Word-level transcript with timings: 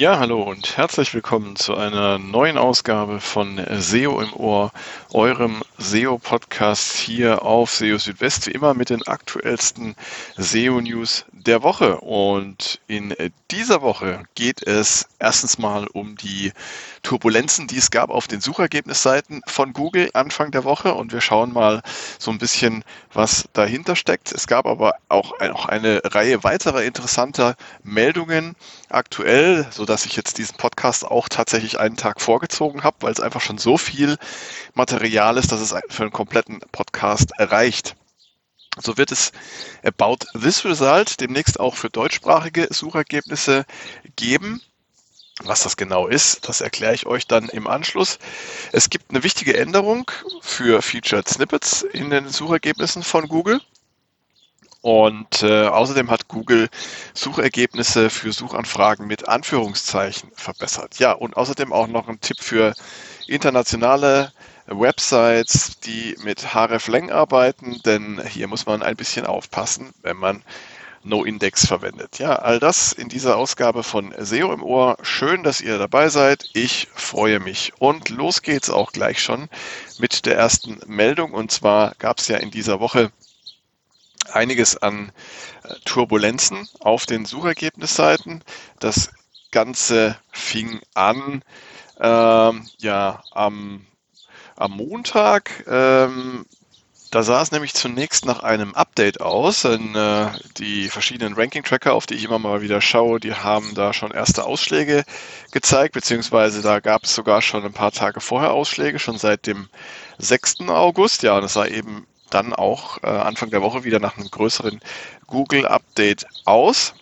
Ja, 0.00 0.18
hallo 0.18 0.40
und 0.40 0.78
herzlich 0.78 1.12
willkommen 1.12 1.56
zu 1.56 1.76
einer 1.76 2.18
neuen 2.18 2.56
Ausgabe 2.56 3.20
von 3.20 3.62
SEO 3.68 4.22
im 4.22 4.32
Ohr, 4.32 4.72
eurem 5.12 5.62
SEO-Podcast 5.76 6.96
hier 6.96 7.42
auf 7.42 7.70
SEO 7.70 7.98
Südwest, 7.98 8.46
wie 8.46 8.52
immer 8.52 8.72
mit 8.72 8.88
den 8.88 9.06
aktuellsten 9.06 9.96
SEO-News 10.38 11.26
der 11.42 11.62
Woche. 11.62 11.98
Und 12.00 12.80
in 12.86 13.14
dieser 13.50 13.82
Woche 13.82 14.24
geht 14.34 14.66
es 14.66 15.06
erstens 15.18 15.58
mal 15.58 15.86
um 15.86 16.16
die 16.16 16.52
Turbulenzen, 17.02 17.66
die 17.66 17.78
es 17.78 17.90
gab 17.90 18.10
auf 18.10 18.28
den 18.28 18.40
Suchergebnisseiten 18.40 19.42
von 19.46 19.72
Google 19.72 20.10
Anfang 20.12 20.50
der 20.50 20.64
Woche 20.64 20.94
und 20.94 21.12
wir 21.12 21.20
schauen 21.20 21.52
mal 21.52 21.82
so 22.18 22.30
ein 22.30 22.38
bisschen, 22.38 22.84
was 23.12 23.48
dahinter 23.52 23.96
steckt. 23.96 24.32
Es 24.32 24.46
gab 24.46 24.66
aber 24.66 24.94
auch 25.08 25.32
eine 25.66 26.00
Reihe 26.04 26.44
weiterer 26.44 26.82
interessanter 26.82 27.56
Meldungen 27.82 28.54
aktuell, 28.88 29.66
so 29.70 29.84
dass 29.84 30.04
ich 30.04 30.16
jetzt 30.16 30.38
diesen 30.38 30.56
Podcast 30.56 31.04
auch 31.04 31.28
tatsächlich 31.28 31.78
einen 31.78 31.96
Tag 31.96 32.20
vorgezogen 32.20 32.84
habe, 32.84 32.96
weil 33.00 33.12
es 33.12 33.20
einfach 33.20 33.40
schon 33.40 33.58
so 33.58 33.78
viel 33.78 34.16
Material 34.74 35.36
ist, 35.36 35.52
dass 35.52 35.60
es 35.60 35.74
für 35.88 36.02
einen 36.02 36.12
kompletten 36.12 36.60
Podcast 36.72 37.32
erreicht. 37.38 37.96
So 38.78 38.96
wird 38.96 39.10
es 39.10 39.32
About 39.82 40.18
This 40.38 40.64
Result 40.64 41.20
demnächst 41.20 41.58
auch 41.58 41.74
für 41.74 41.90
deutschsprachige 41.90 42.68
Suchergebnisse 42.70 43.66
geben. 44.16 44.60
Was 45.42 45.62
das 45.62 45.76
genau 45.76 46.06
ist, 46.06 46.48
das 46.48 46.60
erkläre 46.60 46.94
ich 46.94 47.06
euch 47.06 47.26
dann 47.26 47.48
im 47.48 47.66
Anschluss. 47.66 48.18
Es 48.72 48.90
gibt 48.90 49.10
eine 49.10 49.22
wichtige 49.22 49.56
Änderung 49.56 50.10
für 50.42 50.82
Featured 50.82 51.28
Snippets 51.28 51.82
in 51.82 52.10
den 52.10 52.28
Suchergebnissen 52.28 53.02
von 53.02 53.26
Google. 53.26 53.60
Und 54.82 55.42
äh, 55.42 55.66
außerdem 55.66 56.10
hat 56.10 56.28
Google 56.28 56.68
Suchergebnisse 57.12 58.08
für 58.08 58.32
Suchanfragen 58.32 59.06
mit 59.06 59.28
Anführungszeichen 59.28 60.30
verbessert. 60.34 60.98
Ja, 60.98 61.12
und 61.12 61.36
außerdem 61.36 61.72
auch 61.72 61.86
noch 61.86 62.08
ein 62.08 62.20
Tipp 62.20 62.40
für 62.40 62.74
internationale 63.26 64.32
Websites, 64.70 65.80
die 65.80 66.16
mit 66.22 66.54
hreflang 66.54 67.10
arbeiten, 67.10 67.80
denn 67.84 68.22
hier 68.26 68.46
muss 68.46 68.66
man 68.66 68.82
ein 68.82 68.96
bisschen 68.96 69.26
aufpassen, 69.26 69.90
wenn 70.02 70.16
man 70.16 70.42
No-Index 71.02 71.66
verwendet. 71.66 72.18
Ja, 72.18 72.36
all 72.36 72.58
das 72.60 72.92
in 72.92 73.08
dieser 73.08 73.36
Ausgabe 73.36 73.82
von 73.82 74.14
SEO 74.18 74.52
im 74.52 74.62
Ohr. 74.62 74.98
Schön, 75.02 75.42
dass 75.42 75.60
ihr 75.60 75.78
dabei 75.78 76.10
seid. 76.10 76.50
Ich 76.52 76.88
freue 76.94 77.40
mich. 77.40 77.72
Und 77.78 78.10
los 78.10 78.42
geht's 78.42 78.70
auch 78.70 78.92
gleich 78.92 79.22
schon 79.22 79.48
mit 79.98 80.26
der 80.26 80.36
ersten 80.36 80.78
Meldung. 80.86 81.32
Und 81.32 81.50
zwar 81.50 81.94
gab 81.98 82.18
es 82.18 82.28
ja 82.28 82.36
in 82.36 82.50
dieser 82.50 82.80
Woche 82.80 83.10
einiges 84.30 84.76
an 84.76 85.12
äh, 85.64 85.74
Turbulenzen 85.84 86.68
auf 86.80 87.06
den 87.06 87.24
Suchergebnisseiten. 87.24 88.44
Das 88.78 89.10
Ganze 89.50 90.16
fing 90.30 90.80
an 90.94 91.42
ähm, 91.98 92.68
ja 92.78 93.22
am, 93.32 93.86
am 94.60 94.72
Montag. 94.72 95.64
Ähm, 95.68 96.44
da 97.10 97.24
sah 97.24 97.42
es 97.42 97.50
nämlich 97.50 97.74
zunächst 97.74 98.24
nach 98.24 98.44
einem 98.44 98.74
Update 98.74 99.20
aus. 99.20 99.62
Denn, 99.62 99.94
äh, 99.96 100.28
die 100.58 100.88
verschiedenen 100.88 101.34
Ranking-Tracker, 101.34 101.92
auf 101.92 102.06
die 102.06 102.14
ich 102.14 102.24
immer 102.24 102.38
mal 102.38 102.62
wieder 102.62 102.80
schaue, 102.80 103.18
die 103.18 103.34
haben 103.34 103.74
da 103.74 103.92
schon 103.92 104.12
erste 104.12 104.44
Ausschläge 104.44 105.04
gezeigt, 105.50 105.94
beziehungsweise 105.94 106.62
da 106.62 106.78
gab 106.78 107.04
es 107.04 107.14
sogar 107.14 107.42
schon 107.42 107.64
ein 107.64 107.72
paar 107.72 107.90
Tage 107.90 108.20
vorher 108.20 108.52
Ausschläge, 108.52 109.00
schon 109.00 109.18
seit 109.18 109.46
dem 109.46 109.68
6. 110.18 110.68
August. 110.68 111.22
Ja, 111.22 111.36
und 111.36 111.44
es 111.44 111.54
sah 111.54 111.66
eben 111.66 112.06
dann 112.30 112.52
auch 112.52 113.02
äh, 113.02 113.08
Anfang 113.08 113.50
der 113.50 113.62
Woche 113.62 113.82
wieder 113.82 113.98
nach 113.98 114.16
einem 114.16 114.30
größeren 114.30 114.80
Google-Update 115.26 116.26
aus. 116.44 116.94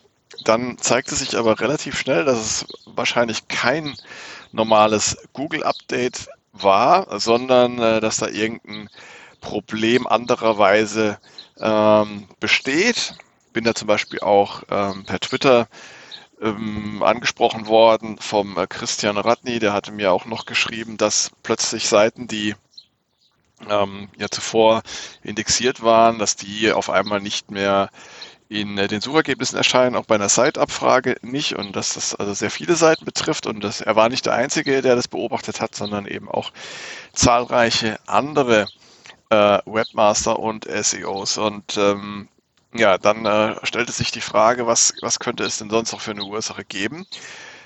Dann 0.44 0.78
zeigte 0.78 1.16
sich 1.16 1.36
aber 1.36 1.60
relativ 1.60 1.98
schnell, 1.98 2.24
dass 2.24 2.38
es 2.38 2.66
wahrscheinlich 2.86 3.48
kein 3.48 3.94
normales 4.52 5.18
Google-Update 5.34 6.28
war, 6.62 7.18
sondern 7.20 7.78
äh, 7.78 8.00
dass 8.00 8.18
da 8.18 8.28
irgendein 8.28 8.88
Problem 9.40 10.06
andererweise 10.06 11.18
ähm, 11.60 12.28
besteht. 12.40 13.14
Bin 13.52 13.64
da 13.64 13.74
zum 13.74 13.88
Beispiel 13.88 14.20
auch 14.20 14.62
ähm, 14.70 15.04
per 15.04 15.20
Twitter 15.20 15.68
ähm, 16.40 17.02
angesprochen 17.02 17.66
worden 17.66 18.18
vom 18.18 18.56
äh, 18.58 18.66
Christian 18.66 19.16
Radny, 19.16 19.58
der 19.58 19.72
hatte 19.72 19.92
mir 19.92 20.12
auch 20.12 20.26
noch 20.26 20.46
geschrieben, 20.46 20.96
dass 20.96 21.30
plötzlich 21.42 21.88
Seiten, 21.88 22.28
die 22.28 22.54
ähm, 23.68 24.08
ja 24.16 24.28
zuvor 24.28 24.82
indexiert 25.22 25.82
waren, 25.82 26.18
dass 26.18 26.36
die 26.36 26.72
auf 26.72 26.90
einmal 26.90 27.20
nicht 27.20 27.50
mehr 27.50 27.90
in 28.48 28.78
äh, 28.78 28.88
den 28.88 29.00
Suchergebnissen 29.00 29.58
erscheinen, 29.58 29.96
auch 29.96 30.06
bei 30.06 30.14
einer 30.14 30.28
Site-Abfrage 30.28 31.16
nicht 31.22 31.54
und 31.56 31.76
dass 31.76 31.94
das 31.94 32.14
also 32.14 32.32
sehr 32.34 32.50
viele 32.50 32.76
Seiten 32.76 33.04
betrifft 33.04 33.46
und 33.46 33.62
das, 33.62 33.80
er 33.80 33.96
war 33.96 34.08
nicht 34.08 34.26
der 34.26 34.34
Einzige, 34.34 34.82
der 34.82 34.96
das 34.96 35.08
beobachtet 35.08 35.60
hat, 35.60 35.74
sondern 35.74 36.06
eben 36.06 36.28
auch 36.28 36.52
zahlreiche 37.12 37.98
andere 38.06 38.66
äh, 39.30 39.58
Webmaster 39.66 40.38
und 40.38 40.66
SEOs 40.66 41.38
und 41.38 41.76
ähm, 41.76 42.28
ja, 42.74 42.98
dann 42.98 43.24
äh, 43.24 43.56
stellte 43.64 43.92
sich 43.92 44.10
die 44.10 44.20
Frage, 44.20 44.66
was, 44.66 44.94
was 45.00 45.18
könnte 45.18 45.44
es 45.44 45.58
denn 45.58 45.70
sonst 45.70 45.92
noch 45.92 46.00
für 46.00 46.10
eine 46.10 46.24
Ursache 46.24 46.64
geben? 46.64 47.06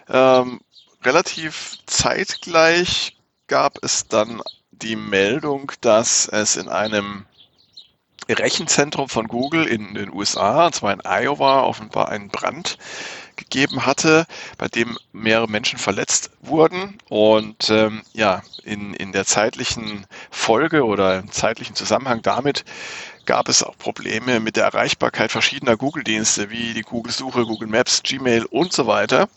Ähm, 0.08 0.60
relativ 1.02 1.78
zeitgleich 1.86 3.16
gab 3.46 3.78
es 3.82 4.06
dann 4.08 4.42
die 4.70 4.96
Meldung, 4.96 5.72
dass 5.80 6.26
es 6.28 6.56
in 6.56 6.68
einem 6.68 7.26
Rechenzentrum 8.28 9.08
von 9.08 9.28
Google 9.28 9.66
in 9.66 9.94
den 9.94 10.12
USA, 10.12 10.66
und 10.66 10.74
zwar 10.74 10.92
in 10.92 11.00
Iowa, 11.04 11.62
offenbar 11.62 12.08
einen 12.08 12.28
Brand 12.28 12.78
gegeben 13.36 13.86
hatte, 13.86 14.26
bei 14.58 14.68
dem 14.68 14.98
mehrere 15.12 15.48
Menschen 15.48 15.78
verletzt 15.78 16.30
wurden. 16.40 16.98
Und 17.08 17.70
ähm, 17.70 18.02
ja, 18.12 18.42
in, 18.64 18.94
in 18.94 19.12
der 19.12 19.24
zeitlichen 19.24 20.06
Folge 20.30 20.84
oder 20.84 21.18
im 21.18 21.32
zeitlichen 21.32 21.74
Zusammenhang 21.74 22.22
damit 22.22 22.64
gab 23.24 23.48
es 23.48 23.62
auch 23.62 23.76
Probleme 23.78 24.40
mit 24.40 24.56
der 24.56 24.64
Erreichbarkeit 24.64 25.30
verschiedener 25.30 25.76
Google-Dienste 25.76 26.50
wie 26.50 26.74
die 26.74 26.82
Google-Suche, 26.82 27.44
Google 27.44 27.68
Maps, 27.68 28.02
Gmail 28.02 28.44
und 28.46 28.72
so 28.72 28.86
weiter 28.86 29.28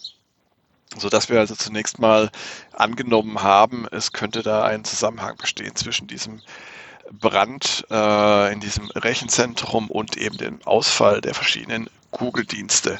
so 0.98 1.10
dass 1.10 1.30
wir 1.30 1.40
also 1.40 1.56
zunächst 1.56 2.00
mal 2.00 2.30
angenommen 2.72 3.42
haben, 3.42 3.88
es 3.92 4.14
könnte 4.14 4.44
da 4.44 4.64
ein 4.64 4.86
Zusammenhang 4.86 5.36
bestehen 5.38 5.76
zwischen 5.76 6.08
diesem 6.08 6.42
Brand 7.12 7.86
äh, 7.90 8.54
in 8.54 8.60
diesem 8.60 8.90
Rechenzentrum 8.92 9.90
und 9.90 10.18
eben 10.18 10.38
dem 10.38 10.60
Ausfall 10.66 11.22
der 11.22 11.34
verschiedenen 11.34 11.90
Google-Dienste. 12.12 13.00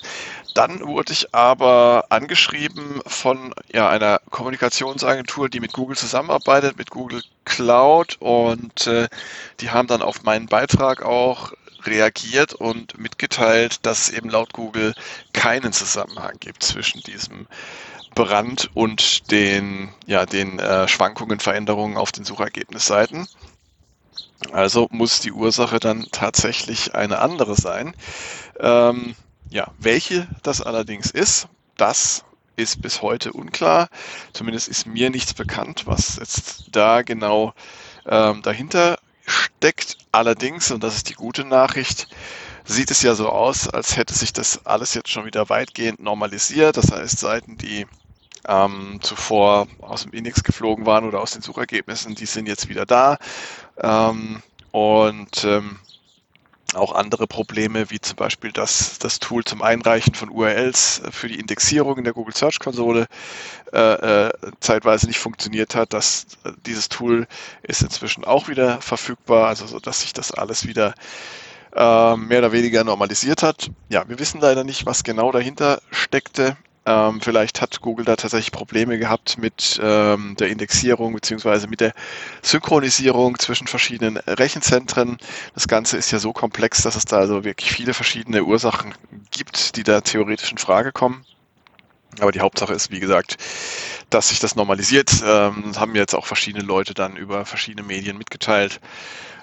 Dann 0.54 0.80
wurde 0.82 1.14
ich 1.14 1.34
aber 1.34 2.06
angeschrieben 2.10 3.02
von 3.06 3.54
ja, 3.74 3.90
einer 3.90 4.20
Kommunikationsagentur, 4.30 5.50
die 5.50 5.60
mit 5.60 5.74
Google 5.74 5.98
zusammenarbeitet, 5.98 6.78
mit 6.78 6.92
Google 6.92 7.22
Cloud 7.46 8.18
und 8.20 8.88
äh, 8.88 9.08
die 9.60 9.72
haben 9.72 9.88
dann 9.88 10.02
auf 10.02 10.24
meinen 10.24 10.48
Beitrag 10.48 11.04
auch 11.04 11.54
reagiert 11.86 12.54
und 12.54 12.98
mitgeteilt, 12.98 13.86
dass 13.86 14.08
es 14.08 14.10
eben 14.10 14.30
laut 14.30 14.54
Google 14.54 14.94
keinen 15.34 15.72
Zusammenhang 15.72 16.38
gibt 16.40 16.64
zwischen 16.64 17.02
diesem 17.02 17.48
Brand 18.16 18.70
und 18.74 19.30
den, 19.32 19.90
ja, 20.06 20.26
den 20.26 20.60
äh, 20.60 20.88
Schwankungen, 20.88 21.40
Veränderungen 21.40 21.98
auf 21.98 22.12
den 22.12 22.24
Suchergebnisseiten. 22.24 23.28
Also 24.52 24.88
muss 24.92 25.20
die 25.20 25.32
Ursache 25.32 25.80
dann 25.80 26.08
tatsächlich 26.12 26.96
eine 26.96 27.20
andere 27.20 27.56
sein. 27.56 27.96
Ähm, 28.60 29.16
ja, 29.50 29.72
welche 29.78 30.28
das 30.44 30.62
allerdings 30.62 31.12
ist, 31.12 31.48
das 31.78 32.26
ist 32.56 32.82
bis 32.82 33.02
heute 33.02 33.34
unklar. 33.34 33.90
Zumindest 34.34 34.68
ist 34.68 34.86
mir 34.86 35.10
nichts 35.10 35.34
bekannt, 35.34 35.84
was 35.86 36.18
jetzt 36.18 36.66
da 36.72 37.02
genau 37.02 37.54
ähm, 38.06 38.42
dahinter 38.42 38.98
steckt. 39.26 39.98
Allerdings, 40.12 40.72
und 40.72 40.84
das 40.84 40.96
ist 40.96 41.10
die 41.10 41.16
gute 41.16 41.44
Nachricht, 41.44 42.08
sieht 42.64 42.92
es 42.92 43.02
ja 43.02 43.16
so 43.16 43.30
aus, 43.30 43.68
als 43.68 43.98
hätte 43.98 44.14
sich 44.14 44.34
das 44.34 44.66
alles 44.66 44.94
jetzt 44.94 45.10
schon 45.10 45.26
wieder 45.26 45.50
weitgehend 45.50 46.00
normalisiert. 46.00 46.78
Das 46.78 46.92
heißt, 46.92 47.20
Seiten, 47.20 47.58
die 47.58 47.86
ähm, 48.48 49.00
zuvor 49.02 49.68
aus 49.82 50.04
dem 50.04 50.14
Index 50.14 50.44
geflogen 50.44 50.86
waren 50.86 51.06
oder 51.06 51.20
aus 51.22 51.32
den 51.32 51.42
Suchergebnissen, 51.42 52.16
die 52.16 52.26
sind 52.26 52.48
jetzt 52.48 52.70
wieder 52.70 52.86
da. 52.86 53.18
Ähm, 53.82 54.42
und 54.72 55.44
ähm, 55.44 55.80
auch 56.76 56.94
andere 56.94 57.28
Probleme, 57.28 57.90
wie 57.90 58.00
zum 58.00 58.16
Beispiel 58.18 58.52
das, 58.52 59.00
das 59.00 59.20
Tool 59.20 59.44
zum 59.44 59.62
Einreichen 59.62 60.14
von 60.14 60.30
URLs 60.30 61.02
für 61.12 61.28
die 61.28 61.40
Indexierung 61.40 61.98
in 61.98 62.04
der 62.04 62.14
Google 62.14 62.36
Search 62.36 62.60
Konsole 62.60 63.08
äh, 63.72 63.78
äh, 64.28 64.32
zeitweise 64.60 65.08
nicht 65.08 65.20
funktioniert 65.20 65.76
hat. 65.76 65.94
Das, 65.94 66.28
dieses 66.66 66.90
Tool 66.90 67.28
ist 67.64 67.82
inzwischen 67.82 68.26
auch 68.26 68.48
wieder 68.48 68.82
verfügbar, 68.82 69.48
also 69.48 69.66
so, 69.68 69.80
dass 69.80 70.02
sich 70.02 70.14
das 70.14 70.32
alles 70.32 70.68
wieder 70.68 70.94
äh, 71.76 72.16
mehr 72.16 72.40
oder 72.40 72.52
weniger 72.52 72.84
normalisiert 72.84 73.44
hat. 73.44 73.70
Ja, 73.90 74.08
wir 74.08 74.20
wissen 74.20 74.42
leider 74.42 74.64
nicht, 74.64 74.86
was 74.86 75.04
genau 75.04 75.32
dahinter 75.32 75.82
steckte. 75.92 76.58
Ähm, 76.88 77.20
vielleicht 77.20 77.62
hat 77.62 77.82
Google 77.82 78.06
da 78.06 78.16
tatsächlich 78.16 78.52
Probleme 78.52 79.00
gehabt 79.00 79.40
mit 79.40 79.80
ähm, 79.82 80.36
der 80.38 80.50
Indexierung 80.50 81.14
beziehungsweise 81.14 81.68
mit 81.68 81.82
der 81.82 81.94
Synchronisierung 82.44 83.40
zwischen 83.40 83.66
verschiedenen 83.66 84.18
Rechenzentren. 84.18 85.18
Das 85.56 85.68
Ganze 85.68 85.98
ist 85.98 86.12
ja 86.12 86.20
so 86.20 86.32
komplex, 86.32 86.84
dass 86.84 86.96
es 86.96 87.06
da 87.06 87.18
also 87.18 87.44
wirklich 87.44 87.72
viele 87.72 87.96
verschiedene 87.96 88.44
Ursachen 88.44 88.94
gibt, 89.32 89.78
die 89.78 89.84
da 89.84 90.02
theoretisch 90.02 90.52
in 90.52 90.60
Frage 90.60 90.92
kommen. 90.92 91.26
Aber 92.20 92.32
die 92.32 92.40
Hauptsache 92.40 92.74
ist, 92.74 92.92
wie 92.92 93.00
gesagt, 93.00 93.38
dass 94.10 94.30
sich 94.30 94.40
das 94.40 94.56
normalisiert. 94.56 95.12
Ähm, 95.26 95.74
haben 95.76 95.96
jetzt 95.96 96.14
auch 96.14 96.28
verschiedene 96.28 96.64
Leute 96.64 96.94
dann 96.94 97.18
über 97.18 97.46
verschiedene 97.46 97.86
Medien 97.86 98.18
mitgeteilt, 98.18 98.80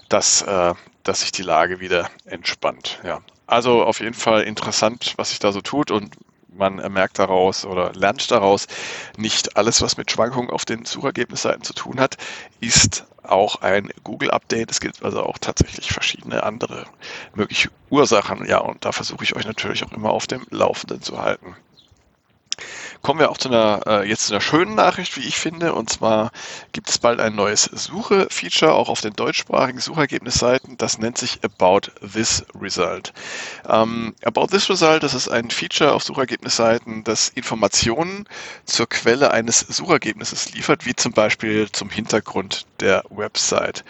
dass, 0.08 0.42
äh, 0.42 0.74
dass 1.02 1.20
sich 1.20 1.32
die 1.32 1.42
Lage 1.42 1.80
wieder 1.80 2.08
entspannt. 2.24 3.00
Ja. 3.04 3.20
Also 3.46 3.82
auf 3.82 4.00
jeden 4.00 4.14
Fall 4.14 4.42
interessant, 4.42 5.14
was 5.16 5.30
sich 5.30 5.40
da 5.40 5.52
so 5.52 5.60
tut 5.60 5.90
und 5.90 6.14
man 6.54 6.76
merkt 6.92 7.18
daraus 7.18 7.64
oder 7.64 7.92
lernt 7.94 8.30
daraus, 8.30 8.66
nicht 9.16 9.56
alles, 9.56 9.80
was 9.82 9.96
mit 9.96 10.10
Schwankungen 10.10 10.50
auf 10.50 10.64
den 10.64 10.84
Suchergebnisseiten 10.84 11.62
zu 11.62 11.72
tun 11.72 12.00
hat, 12.00 12.16
ist 12.60 13.06
auch 13.22 13.62
ein 13.62 13.90
Google-Update. 14.04 14.70
Es 14.70 14.80
gibt 14.80 15.02
also 15.04 15.22
auch 15.22 15.38
tatsächlich 15.38 15.92
verschiedene 15.92 16.42
andere 16.42 16.86
mögliche 17.34 17.70
Ursachen. 17.90 18.46
Ja, 18.46 18.58
und 18.58 18.84
da 18.84 18.92
versuche 18.92 19.24
ich 19.24 19.36
euch 19.36 19.46
natürlich 19.46 19.84
auch 19.84 19.92
immer 19.92 20.10
auf 20.10 20.26
dem 20.26 20.44
Laufenden 20.50 21.02
zu 21.02 21.18
halten 21.18 21.56
kommen 23.02 23.20
wir 23.20 23.30
auch 23.30 23.38
zu 23.38 23.48
einer, 23.48 23.82
äh, 23.86 24.08
jetzt 24.08 24.26
zu 24.26 24.32
einer 24.32 24.40
schönen 24.40 24.74
Nachricht, 24.74 25.16
wie 25.16 25.26
ich 25.26 25.38
finde. 25.38 25.74
Und 25.74 25.90
zwar 25.90 26.30
gibt 26.72 26.88
es 26.88 26.98
bald 26.98 27.20
ein 27.20 27.34
neues 27.34 27.64
Suche-Feature, 27.64 28.72
auch 28.72 28.88
auf 28.88 29.00
den 29.00 29.12
deutschsprachigen 29.12 29.80
Suchergebnisseiten. 29.80 30.78
Das 30.78 30.98
nennt 30.98 31.18
sich 31.18 31.40
About 31.42 31.90
This 32.00 32.44
Result. 32.60 33.12
Ähm, 33.68 34.14
About 34.24 34.46
This 34.46 34.70
Result, 34.70 35.02
das 35.02 35.14
ist 35.14 35.28
ein 35.28 35.50
Feature 35.50 35.92
auf 35.92 36.04
Suchergebnisseiten, 36.04 37.04
das 37.04 37.28
Informationen 37.28 38.28
zur 38.64 38.88
Quelle 38.88 39.32
eines 39.32 39.60
Suchergebnisses 39.60 40.52
liefert, 40.52 40.86
wie 40.86 40.94
zum 40.94 41.12
Beispiel 41.12 41.70
zum 41.72 41.90
Hintergrund 41.90 42.66
der 42.80 43.02
Website. 43.10 43.84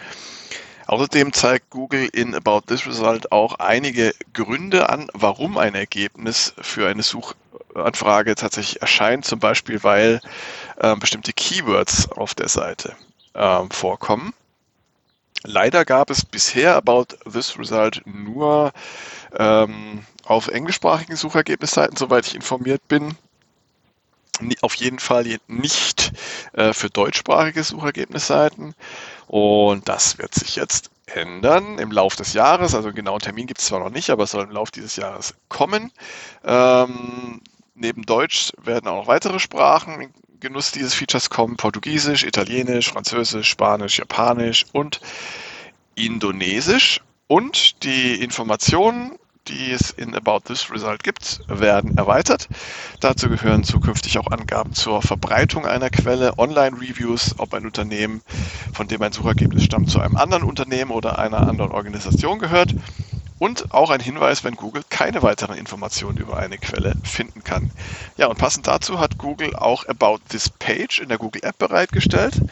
Außerdem 0.87 1.31
zeigt 1.31 1.69
Google 1.69 2.09
in 2.11 2.35
About 2.35 2.61
This 2.67 2.85
Result 2.85 3.31
auch 3.31 3.55
einige 3.55 4.13
Gründe 4.33 4.89
an, 4.89 5.07
warum 5.13 5.57
ein 5.57 5.75
Ergebnis 5.75 6.53
für 6.61 6.87
eine 6.87 7.03
Such 7.03 7.35
Anfrage 7.75 8.35
tatsächlich 8.35 8.81
erscheint, 8.81 9.25
zum 9.25 9.39
Beispiel 9.39 9.83
weil 9.83 10.21
äh, 10.77 10.95
bestimmte 10.95 11.33
Keywords 11.33 12.11
auf 12.11 12.35
der 12.35 12.49
Seite 12.49 12.95
äh, 13.33 13.59
vorkommen. 13.71 14.33
Leider 15.43 15.83
gab 15.83 16.09
es 16.09 16.23
bisher 16.23 16.75
About 16.75 17.07
This 17.29 17.59
Result 17.59 18.01
nur 18.05 18.71
ähm, 19.37 20.05
auf 20.23 20.47
englischsprachigen 20.47 21.17
Suchergebnisseiten, 21.17 21.97
soweit 21.97 22.27
ich 22.27 22.35
informiert 22.35 22.87
bin. 22.87 23.15
Auf 24.61 24.75
jeden 24.75 24.99
Fall 24.99 25.37
nicht 25.47 26.13
äh, 26.53 26.73
für 26.73 26.89
deutschsprachige 26.89 27.63
Suchergebnisseiten. 27.63 28.73
Und 29.27 29.87
das 29.89 30.17
wird 30.17 30.33
sich 30.33 30.55
jetzt 30.55 30.89
ändern 31.05 31.77
im 31.77 31.91
Laufe 31.91 32.17
des 32.17 32.33
Jahres. 32.33 32.73
Also 32.73 32.87
einen 32.87 32.95
genauen 32.95 33.19
Termin 33.19 33.47
gibt 33.47 33.59
es 33.59 33.67
zwar 33.67 33.79
noch 33.79 33.89
nicht, 33.89 34.09
aber 34.09 34.23
es 34.23 34.31
soll 34.31 34.45
im 34.45 34.51
Laufe 34.51 34.71
dieses 34.71 34.95
Jahres 34.95 35.35
kommen. 35.49 35.91
Ähm, 36.45 37.41
Neben 37.75 38.03
Deutsch 38.03 38.51
werden 38.61 38.87
auch 38.87 39.01
noch 39.01 39.07
weitere 39.07 39.39
Sprachen 39.39 39.99
in 39.99 40.13
Genuss 40.39 40.71
dieses 40.71 40.93
Features 40.93 41.29
kommen. 41.29 41.57
Portugiesisch, 41.57 42.23
Italienisch, 42.23 42.89
Französisch, 42.89 43.49
Spanisch, 43.49 43.97
Japanisch 43.97 44.65
und 44.73 45.01
Indonesisch. 45.95 47.01
Und 47.27 47.83
die 47.83 48.21
Informationen, 48.21 49.17
die 49.47 49.71
es 49.71 49.89
in 49.89 50.15
About 50.15 50.41
This 50.41 50.69
Result 50.71 51.03
gibt, 51.03 51.41
werden 51.47 51.97
erweitert. 51.97 52.47
Dazu 52.99 53.27
gehören 53.27 53.63
zukünftig 53.63 54.19
auch 54.19 54.27
Angaben 54.27 54.73
zur 54.73 55.01
Verbreitung 55.01 55.65
einer 55.65 55.89
Quelle, 55.89 56.37
Online-Reviews, 56.37 57.39
ob 57.39 57.55
ein 57.55 57.65
Unternehmen, 57.65 58.21
von 58.73 58.87
dem 58.87 59.01
ein 59.01 59.13
Suchergebnis 59.13 59.63
stammt, 59.63 59.89
zu 59.89 59.99
einem 59.99 60.15
anderen 60.15 60.43
Unternehmen 60.43 60.91
oder 60.91 61.17
einer 61.17 61.47
anderen 61.47 61.71
Organisation 61.71 62.37
gehört 62.37 62.75
und 63.39 63.71
auch 63.71 63.89
ein 63.89 63.99
Hinweis, 63.99 64.43
wenn 64.43 64.55
Google 64.55 64.83
keine 64.89 65.21
weiteren 65.23 65.57
Informationen 65.57 66.17
über 66.17 66.37
eine 66.37 66.57
Quelle 66.57 66.95
finden 67.03 67.43
kann. 67.43 67.71
Ja, 68.17 68.27
und 68.27 68.37
passend 68.37 68.67
dazu 68.67 68.99
hat 68.99 69.17
Google 69.17 69.55
auch 69.55 69.85
About 69.87 70.19
This 70.29 70.49
Page 70.49 70.99
in 70.99 71.09
der 71.09 71.17
Google 71.17 71.43
App 71.43 71.57
bereitgestellt. 71.57 72.43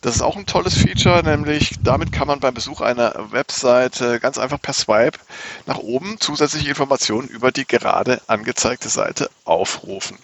Das 0.00 0.14
ist 0.14 0.22
auch 0.22 0.36
ein 0.36 0.46
tolles 0.46 0.76
Feature, 0.76 1.22
nämlich 1.24 1.74
damit 1.82 2.12
kann 2.12 2.28
man 2.28 2.38
beim 2.40 2.54
Besuch 2.54 2.80
einer 2.80 3.14
Webseite 3.32 4.20
ganz 4.20 4.38
einfach 4.38 4.60
per 4.62 4.74
Swipe 4.74 5.18
nach 5.66 5.78
oben 5.78 6.20
zusätzliche 6.20 6.68
Informationen 6.68 7.28
über 7.28 7.50
die 7.50 7.66
gerade 7.66 8.22
angezeigte 8.28 8.88
Seite 8.88 9.28
aufrufen. 9.44 10.18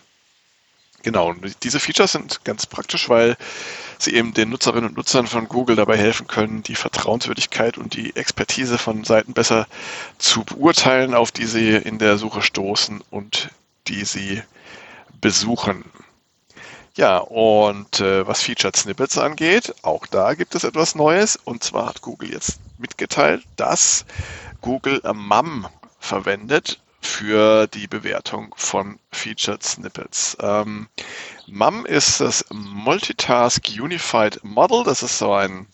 Genau, 1.04 1.28
und 1.28 1.62
diese 1.64 1.80
Features 1.80 2.12
sind 2.12 2.44
ganz 2.44 2.64
praktisch, 2.64 3.10
weil 3.10 3.36
sie 3.98 4.14
eben 4.14 4.32
den 4.32 4.48
Nutzerinnen 4.48 4.88
und 4.88 4.96
Nutzern 4.96 5.26
von 5.26 5.48
Google 5.48 5.76
dabei 5.76 5.98
helfen 5.98 6.26
können, 6.26 6.62
die 6.62 6.76
Vertrauenswürdigkeit 6.76 7.76
und 7.76 7.94
die 7.94 8.16
Expertise 8.16 8.78
von 8.78 9.04
Seiten 9.04 9.34
besser 9.34 9.66
zu 10.16 10.44
beurteilen, 10.44 11.14
auf 11.14 11.30
die 11.30 11.44
sie 11.44 11.76
in 11.76 11.98
der 11.98 12.16
Suche 12.16 12.40
stoßen 12.40 13.04
und 13.10 13.50
die 13.86 14.06
sie 14.06 14.42
besuchen. 15.20 15.84
Ja, 16.96 17.18
und 17.18 18.00
äh, 18.00 18.26
was 18.26 18.40
Featured 18.40 18.74
Snippets 18.74 19.18
angeht, 19.18 19.74
auch 19.82 20.06
da 20.06 20.32
gibt 20.32 20.54
es 20.54 20.64
etwas 20.64 20.94
Neues. 20.94 21.36
Und 21.44 21.62
zwar 21.62 21.86
hat 21.88 22.00
Google 22.00 22.32
jetzt 22.32 22.60
mitgeteilt, 22.78 23.44
dass 23.56 24.06
Google 24.62 25.02
MAM 25.12 25.66
verwendet 26.00 26.80
für 27.06 27.66
die 27.66 27.86
Bewertung 27.86 28.54
von 28.56 28.98
Featured 29.12 29.62
Snippets. 29.62 30.36
Ähm, 30.40 30.88
MUM 31.46 31.86
ist 31.86 32.20
das 32.20 32.44
Multitask 32.50 33.66
Unified 33.78 34.42
Model. 34.42 34.84
Das 34.84 35.02
ist 35.02 35.18
so 35.18 35.32
ein 35.32 35.66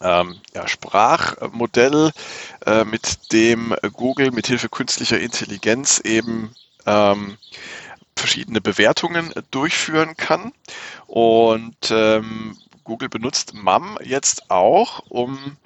ähm, 0.00 0.40
ja, 0.54 0.68
Sprachmodell, 0.68 2.12
äh, 2.66 2.84
mit 2.84 3.32
dem 3.32 3.74
Google 3.92 4.30
mit 4.30 4.46
Hilfe 4.46 4.68
künstlicher 4.68 5.18
Intelligenz 5.18 6.00
eben 6.00 6.54
ähm, 6.84 7.38
verschiedene 8.14 8.60
Bewertungen 8.60 9.32
durchführen 9.50 10.16
kann. 10.16 10.52
Und 11.06 11.90
ähm, 11.90 12.56
Google 12.84 13.08
benutzt 13.08 13.54
MUM 13.54 13.98
jetzt 14.02 14.50
auch, 14.50 15.02
um 15.08 15.56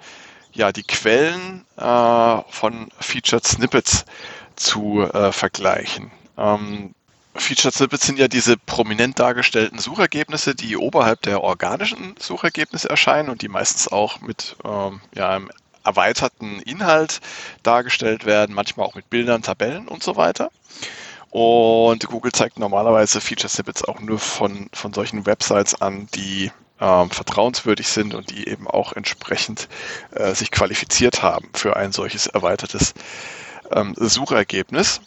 ja, 0.53 0.71
die 0.71 0.83
Quellen 0.83 1.65
äh, 1.77 2.37
von 2.49 2.89
Featured 2.99 3.45
Snippets 3.47 3.99
zu 3.99 4.05
äh, 4.57 5.31
vergleichen. 5.31 6.11
Ähm, 6.37 6.93
Featured 7.35 7.73
Snippets 7.73 8.05
sind 8.05 8.19
ja 8.19 8.27
diese 8.27 8.57
prominent 8.57 9.17
dargestellten 9.17 9.79
Suchergebnisse, 9.79 10.53
die 10.53 10.75
oberhalb 10.75 11.21
der 11.21 11.41
organischen 11.41 12.15
Suchergebnisse 12.19 12.89
erscheinen 12.89 13.29
und 13.29 13.41
die 13.41 13.47
meistens 13.47 13.87
auch 13.87 14.19
mit 14.19 14.57
ähm, 14.65 14.99
ja, 15.15 15.29
einem 15.29 15.49
erweiterten 15.83 16.59
Inhalt 16.61 17.21
dargestellt 17.63 18.25
werden, 18.25 18.53
manchmal 18.53 18.85
auch 18.85 18.95
mit 18.95 19.09
Bildern, 19.09 19.41
Tabellen 19.41 19.87
und 19.87 20.03
so 20.03 20.15
weiter. 20.17 20.51
Und 21.29 22.05
Google 22.07 22.33
zeigt 22.33 22.59
normalerweise 22.59 23.21
Feature 23.21 23.47
Snippets 23.47 23.85
auch 23.85 24.01
nur 24.01 24.19
von, 24.19 24.69
von 24.73 24.93
solchen 24.93 25.25
Websites 25.25 25.81
an, 25.81 26.09
die 26.13 26.51
ähm, 26.81 27.09
vertrauenswürdig 27.09 27.87
sind 27.87 28.13
und 28.13 28.29
die 28.31 28.49
eben 28.49 28.67
auch 28.67 28.93
entsprechend 28.93 29.69
äh, 30.11 30.35
sich 30.35 30.51
qualifiziert 30.51 31.23
haben 31.23 31.49
für 31.53 31.77
ein 31.77 31.93
solches 31.93 32.27
erweitertes 32.27 32.93
ähm, 33.75 33.93
Suchergebnis. 33.97 35.01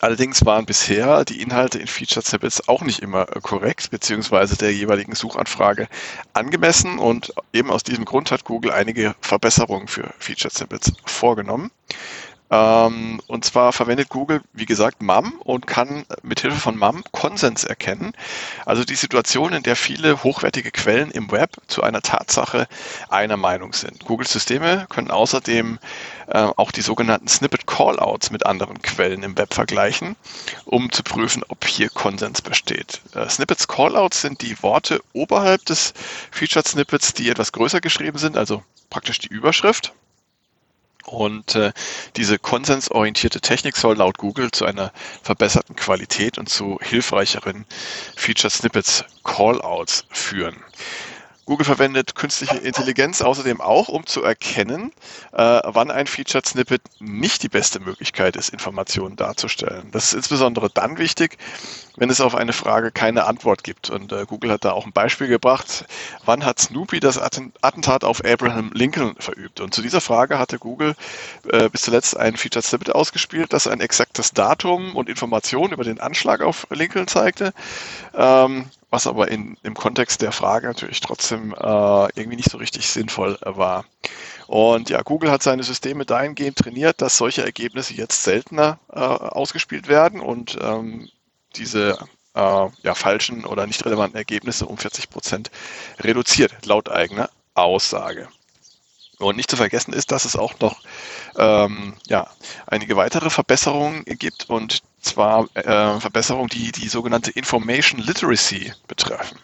Allerdings 0.00 0.44
waren 0.44 0.66
bisher 0.66 1.24
die 1.24 1.40
Inhalte 1.40 1.78
in 1.78 1.86
Featured 1.86 2.26
Snippets 2.26 2.68
auch 2.68 2.82
nicht 2.82 2.98
immer 3.00 3.34
äh, 3.34 3.40
korrekt, 3.40 3.90
beziehungsweise 3.90 4.56
der 4.56 4.72
jeweiligen 4.72 5.14
Suchanfrage 5.14 5.88
angemessen 6.34 6.98
und 6.98 7.32
eben 7.52 7.70
aus 7.70 7.82
diesem 7.82 8.04
Grund 8.04 8.30
hat 8.30 8.44
Google 8.44 8.72
einige 8.72 9.14
Verbesserungen 9.20 9.88
für 9.88 10.12
Featured 10.18 10.52
Snippets 10.52 10.92
vorgenommen. 11.06 11.70
Ähm, 12.50 13.20
und 13.26 13.44
zwar 13.44 13.72
verwendet 13.72 14.08
Google, 14.08 14.40
wie 14.52 14.66
gesagt, 14.66 15.02
MAM 15.02 15.32
und 15.40 15.66
kann 15.66 16.06
mithilfe 16.22 16.58
von 16.58 16.76
MAM 16.76 17.02
Konsens 17.10 17.64
erkennen. 17.64 18.12
Also 18.64 18.84
die 18.84 18.94
Situation, 18.94 19.52
in 19.52 19.64
der 19.64 19.74
viele 19.74 20.22
hochwertige 20.22 20.70
Quellen 20.70 21.10
im 21.10 21.30
Web 21.32 21.56
zu 21.66 21.82
einer 21.82 22.02
Tatsache 22.02 22.68
einer 23.08 23.36
Meinung 23.36 23.72
sind. 23.72 24.04
Googles 24.04 24.32
Systeme 24.32 24.86
können 24.88 25.10
außerdem 25.10 25.78
äh, 26.28 26.48
auch 26.56 26.70
die 26.70 26.82
sogenannten 26.82 27.28
Snippet 27.28 27.66
Callouts 27.66 28.30
mit 28.30 28.46
anderen 28.46 28.80
Quellen 28.80 29.24
im 29.24 29.36
Web 29.36 29.52
vergleichen, 29.52 30.14
um 30.64 30.92
zu 30.92 31.02
prüfen, 31.02 31.42
ob 31.48 31.64
hier 31.66 31.88
Konsens 31.88 32.42
besteht. 32.42 33.00
Äh, 33.14 33.28
Snippets 33.28 33.66
Callouts 33.66 34.20
sind 34.20 34.40
die 34.42 34.62
Worte 34.62 35.00
oberhalb 35.12 35.64
des 35.64 35.94
Featured 36.30 36.68
Snippets, 36.68 37.12
die 37.12 37.28
etwas 37.28 37.50
größer 37.50 37.80
geschrieben 37.80 38.18
sind, 38.18 38.36
also 38.36 38.62
praktisch 38.88 39.18
die 39.18 39.28
Überschrift. 39.28 39.92
Und 41.06 41.54
äh, 41.54 41.72
diese 42.16 42.38
konsensorientierte 42.38 43.40
Technik 43.40 43.76
soll 43.76 43.96
laut 43.96 44.18
Google 44.18 44.50
zu 44.50 44.64
einer 44.64 44.92
verbesserten 45.22 45.76
Qualität 45.76 46.36
und 46.36 46.48
zu 46.48 46.78
hilfreicheren 46.82 47.64
Feature 48.16 48.50
Snippets 48.50 49.04
Callouts 49.24 50.04
führen. 50.10 50.56
Google 51.46 51.64
verwendet 51.64 52.16
künstliche 52.16 52.56
Intelligenz 52.56 53.22
außerdem 53.22 53.60
auch, 53.60 53.88
um 53.88 54.04
zu 54.04 54.24
erkennen, 54.24 54.92
äh, 55.32 55.60
wann 55.64 55.92
ein 55.92 56.08
Featured 56.08 56.44
Snippet 56.44 56.82
nicht 56.98 57.44
die 57.44 57.48
beste 57.48 57.78
Möglichkeit 57.78 58.34
ist, 58.34 58.48
Informationen 58.48 59.14
darzustellen. 59.14 59.88
Das 59.92 60.06
ist 60.06 60.14
insbesondere 60.14 60.70
dann 60.70 60.98
wichtig, 60.98 61.38
wenn 61.96 62.10
es 62.10 62.20
auf 62.20 62.34
eine 62.34 62.52
Frage 62.52 62.90
keine 62.90 63.26
Antwort 63.26 63.62
gibt. 63.62 63.90
Und 63.90 64.12
äh, 64.12 64.24
Google 64.26 64.50
hat 64.50 64.64
da 64.64 64.72
auch 64.72 64.86
ein 64.86 64.92
Beispiel 64.92 65.28
gebracht. 65.28 65.84
Wann 66.24 66.44
hat 66.44 66.58
Snoopy 66.58 66.98
das 66.98 67.16
Attentat 67.16 68.02
auf 68.02 68.24
Abraham 68.24 68.72
Lincoln 68.74 69.14
verübt? 69.20 69.60
Und 69.60 69.72
zu 69.72 69.82
dieser 69.82 70.00
Frage 70.00 70.40
hatte 70.40 70.58
Google 70.58 70.96
äh, 71.48 71.68
bis 71.68 71.82
zuletzt 71.82 72.16
ein 72.16 72.36
Featured 72.36 72.64
Snippet 72.64 72.92
ausgespielt, 72.92 73.52
das 73.52 73.68
ein 73.68 73.80
exaktes 73.80 74.32
Datum 74.32 74.96
und 74.96 75.08
Informationen 75.08 75.72
über 75.72 75.84
den 75.84 76.00
Anschlag 76.00 76.40
auf 76.40 76.66
Lincoln 76.70 77.06
zeigte. 77.06 77.54
Ähm, 78.14 78.66
was 78.90 79.06
aber 79.06 79.28
in, 79.28 79.56
im 79.62 79.74
Kontext 79.74 80.22
der 80.22 80.32
Frage 80.32 80.68
natürlich 80.68 81.00
trotzdem 81.00 81.52
äh, 81.52 81.56
irgendwie 82.14 82.36
nicht 82.36 82.50
so 82.50 82.58
richtig 82.58 82.88
sinnvoll 82.88 83.38
äh, 83.42 83.56
war. 83.56 83.84
Und 84.46 84.90
ja, 84.90 85.02
Google 85.02 85.30
hat 85.30 85.42
seine 85.42 85.64
Systeme 85.64 86.04
dahingehend 86.04 86.56
trainiert, 86.56 87.02
dass 87.02 87.16
solche 87.16 87.44
Ergebnisse 87.44 87.94
jetzt 87.94 88.22
seltener 88.22 88.78
äh, 88.92 88.98
ausgespielt 88.98 89.88
werden 89.88 90.20
und 90.20 90.56
ähm, 90.60 91.08
diese 91.56 91.98
äh, 92.34 92.68
ja, 92.82 92.94
falschen 92.94 93.44
oder 93.44 93.66
nicht 93.66 93.84
relevanten 93.84 94.16
Ergebnisse 94.16 94.66
um 94.66 94.78
40 94.78 95.10
Prozent 95.10 95.50
reduziert, 95.98 96.54
laut 96.64 96.90
eigener 96.90 97.30
Aussage. 97.54 98.28
Und 99.18 99.36
nicht 99.36 99.50
zu 99.50 99.56
vergessen 99.56 99.94
ist, 99.94 100.12
dass 100.12 100.26
es 100.26 100.36
auch 100.36 100.58
noch 100.60 100.82
ähm, 101.38 101.94
ja, 102.06 102.28
einige 102.66 102.96
weitere 102.96 103.30
Verbesserungen 103.30 104.04
gibt 104.04 104.50
und 104.50 104.82
zwar 105.00 105.48
äh, 105.54 106.00
Verbesserungen, 106.00 106.48
die 106.48 106.70
die 106.72 106.88
sogenannte 106.88 107.30
Information 107.30 108.00
Literacy 108.00 108.72
betreffen. 108.88 109.38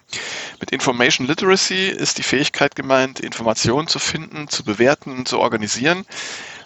Mit 0.60 0.72
Information 0.72 1.26
Literacy 1.26 1.88
ist 1.88 2.18
die 2.18 2.22
Fähigkeit 2.22 2.74
gemeint, 2.74 3.20
Informationen 3.20 3.88
zu 3.88 3.98
finden, 3.98 4.48
zu 4.48 4.62
bewerten, 4.62 5.24
zu 5.24 5.38
organisieren, 5.38 6.04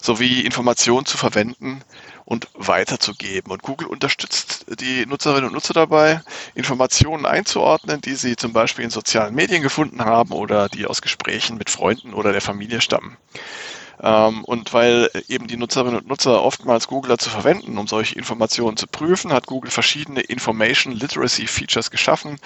sowie 0.00 0.40
Informationen 0.40 1.06
zu 1.06 1.16
verwenden 1.16 1.82
und 2.26 2.48
weiterzugeben. 2.54 3.52
Und 3.52 3.62
Google 3.62 3.86
unterstützt 3.86 4.66
die 4.80 5.06
Nutzerinnen 5.06 5.46
und 5.46 5.52
Nutzer 5.54 5.72
dabei, 5.72 6.20
Informationen 6.54 7.24
einzuordnen, 7.24 8.00
die 8.02 8.16
sie 8.16 8.36
zum 8.36 8.52
Beispiel 8.52 8.84
in 8.84 8.90
sozialen 8.90 9.34
Medien 9.34 9.62
gefunden 9.62 10.04
haben 10.04 10.32
oder 10.32 10.68
die 10.68 10.86
aus 10.86 11.00
Gesprächen 11.00 11.56
mit 11.56 11.70
Freunden 11.70 12.12
oder 12.12 12.32
der 12.32 12.42
Familie 12.42 12.80
stammen. 12.80 13.16
Ähm, 14.02 14.44
und 14.44 14.74
weil 14.74 15.08
eben 15.28 15.46
die 15.46 15.56
Nutzerinnen 15.56 16.00
und 16.00 16.08
Nutzer 16.08 16.42
oftmals 16.42 16.88
Google 16.88 17.10
dazu 17.10 17.30
verwenden, 17.30 17.78
um 17.78 17.86
solche 17.86 18.16
Informationen 18.16 18.76
zu 18.76 18.88
prüfen, 18.88 19.32
hat 19.32 19.46
Google 19.46 19.70
verschiedene 19.70 20.20
Information 20.20 20.94
Literacy 20.94 21.46
Features 21.46 21.92
geschaffen, 21.92 22.38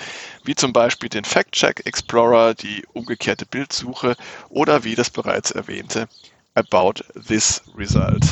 wie 0.44 0.54
zum 0.54 0.74
Beispiel 0.74 1.08
den 1.08 1.24
Fact 1.24 1.52
Check 1.52 1.86
Explorer, 1.86 2.54
die 2.54 2.84
umgekehrte 2.92 3.46
Bildsuche 3.46 4.14
oder 4.50 4.84
wie 4.84 4.94
das 4.94 5.10
bereits 5.10 5.50
erwähnte 5.50 6.06
About 6.54 7.02
This 7.26 7.62
Result. 7.76 8.24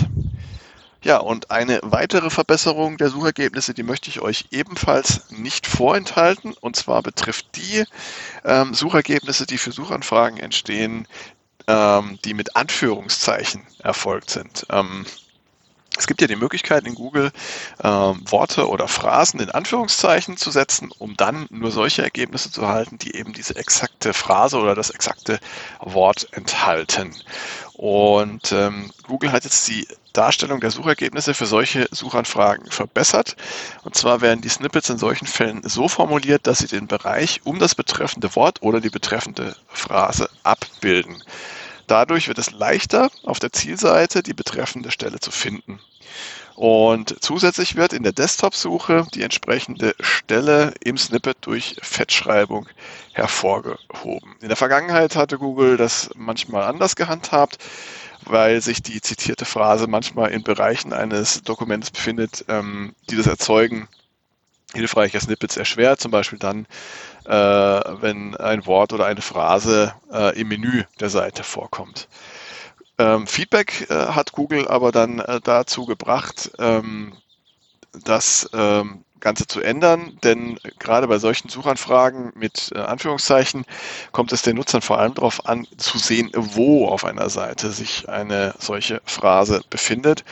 Ja, 1.05 1.19
und 1.19 1.51
eine 1.53 1.79
weitere 1.83 2.29
Verbesserung 2.29 2.97
der 2.97 3.09
Suchergebnisse, 3.09 3.73
die 3.73 3.85
möchte 3.85 4.11
ich 4.11 4.21
euch 4.21 4.47
ebenfalls 4.51 5.31
nicht 5.31 5.67
vorenthalten. 5.67 6.55
Und 6.61 6.75
zwar 6.75 7.03
betrifft 7.03 7.47
die 7.55 7.85
ähm, 8.45 8.75
Suchergebnisse, 8.75 9.47
die 9.47 9.59
für 9.59 9.71
Suchanfragen 9.71 10.39
entstehen, 10.39 11.07
ähm, 11.69 12.19
die 12.25 12.35
mit 12.35 12.57
Anführungszeichen 12.57 13.63
erfolgt 13.79 14.31
sind. 14.31 14.67
Ähm, 14.71 15.07
es 15.97 16.07
gibt 16.07 16.21
ja 16.21 16.27
die 16.29 16.37
Möglichkeit 16.37 16.87
in 16.87 16.95
Google 16.95 17.33
ähm, 17.83 18.23
Worte 18.25 18.69
oder 18.69 18.87
Phrasen 18.87 19.41
in 19.41 19.51
Anführungszeichen 19.51 20.37
zu 20.37 20.51
setzen, 20.51 20.91
um 20.99 21.17
dann 21.17 21.47
nur 21.51 21.71
solche 21.73 22.03
Ergebnisse 22.03 22.51
zu 22.53 22.63
erhalten, 22.63 22.99
die 22.99 23.17
eben 23.17 23.33
diese 23.33 23.57
exakte 23.57 24.15
Phrase 24.15 24.59
oder 24.59 24.75
das 24.75 24.91
exakte 24.91 25.41
Wort 25.81 26.29
enthalten. 26.33 27.15
Und 27.75 28.53
ähm, 28.53 28.93
Google 29.07 29.33
hat 29.33 29.45
jetzt 29.45 29.67
die 29.69 29.89
Darstellung 30.19 30.59
der 30.59 30.73
Suchergebnisse 30.73 31.33
für 31.33 31.47
solche 31.47 31.87
Suchanfragen 31.93 32.69
verbessert. 32.73 33.37
Und 33.85 33.95
zwar 33.95 34.21
werden 34.21 34.41
die 34.41 34.49
Snippets 34.49 34.91
in 34.91 34.99
solchen 34.99 35.29
Fällen 35.29 35.63
so 35.63 35.87
formuliert, 35.87 36.49
dass 36.49 36.59
sie 36.59 36.67
den 36.67 36.89
Bereich 36.89 37.41
um 37.45 37.61
das 37.61 37.77
betreffende 37.77 38.35
Wort 38.35 38.61
oder 38.63 38.81
die 38.81 38.91
betreffende 38.91 39.55
Phrase 39.69 40.29
abbilden. 40.43 41.23
Dadurch 41.87 42.27
wird 42.27 42.39
es 42.39 42.51
leichter, 42.51 43.11
auf 43.23 43.39
der 43.39 43.53
Zielseite 43.53 44.25
die 44.25 44.35
betreffende 44.35 44.91
Stelle 44.91 45.21
zu 45.21 45.31
finden. 45.31 45.79
Und 46.57 47.23
zusätzlich 47.23 47.77
wird 47.77 47.93
in 47.93 48.03
der 48.03 48.11
Desktop-Suche 48.11 49.07
die 49.15 49.23
entsprechende 49.23 49.95
Stelle 50.01 50.75
im 50.83 50.99
Snippet 50.99 51.37
durch 51.43 51.77
Fettschreibung 51.81 52.69
hervorgehoben. 53.13 54.35
In 54.41 54.49
der 54.49 54.57
Vergangenheit 54.57 55.15
hatte 55.15 55.39
Google 55.39 55.77
das 55.77 56.11
manchmal 56.17 56.65
anders 56.65 56.97
gehandhabt, 56.97 57.59
weil 58.29 58.61
sich 58.61 58.83
die 58.83 59.01
zitierte 59.01 59.45
Phrase 59.45 59.87
manchmal 59.87 60.31
in 60.31 60.43
Bereichen 60.43 60.93
eines 60.93 61.43
Dokuments 61.43 61.91
befindet, 61.91 62.45
ähm, 62.49 62.95
die 63.11 63.17
das 63.17 63.27
Erzeugen 63.27 63.89
hilfreicher 64.75 65.21
Snippets 65.21 65.57
erschwert, 65.57 66.01
zum 66.01 66.11
Beispiel 66.11 66.39
dann, 66.39 66.67
äh, 67.25 67.33
wenn 67.33 68.37
ein 68.37 68.67
Wort 68.67 68.93
oder 68.93 69.07
eine 69.07 69.23
Phrase 69.23 69.95
äh, 70.13 70.39
im 70.39 70.49
Menü 70.49 70.85
der 71.01 71.11
Seite 71.11 71.43
vorkommt. 71.43 72.09
Ähm, 72.99 73.27
Feedback 73.27 73.87
äh, 73.91 73.95
hat 73.95 74.33
Google 74.33 74.69
aber 74.69 74.93
dann 74.93 75.21
äh, 75.21 75.41
dazu 75.43 75.87
gebracht, 75.87 76.51
ähm, 76.59 77.13
das 78.05 78.49
ähm, 78.53 79.05
Ganze 79.21 79.47
zu 79.47 79.61
ändern, 79.61 80.19
denn 80.23 80.59
gerade 80.79 81.09
bei 81.09 81.19
solchen 81.19 81.49
Suchanfragen 81.49 82.33
mit 82.35 82.71
äh, 82.75 82.79
Anführungszeichen 82.79 83.65
kommt 84.13 84.33
es 84.33 84.43
den 84.43 84.57
Nutzern 84.57 84.83
vor 84.83 84.99
allem 84.99 85.15
darauf 85.15 85.47
an, 85.47 85.67
zu 85.77 85.99
sehen, 85.99 86.31
wo 86.35 86.89
auf 86.89 87.05
einer 87.05 87.29
Seite 87.31 87.71
sich 87.71 88.09
eine 88.09 88.55
solche 88.59 89.01
Phrase 89.05 89.63
befindet. 89.71 90.25